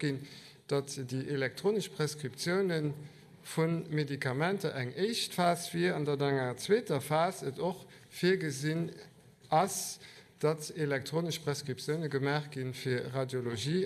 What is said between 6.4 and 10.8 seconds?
zweiter Phase auch viel gesinn as dass